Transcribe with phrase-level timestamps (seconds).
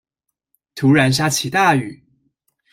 [0.73, 2.03] 突然下起大雨